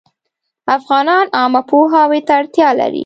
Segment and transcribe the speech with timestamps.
[0.77, 2.99] افغانان عامه پوهاوي ته اړتیا لري